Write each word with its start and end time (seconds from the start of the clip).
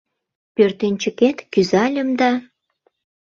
Пӧртӧнчыкет 0.55 1.37
кӱзальым 1.51 2.09
да 2.19 2.31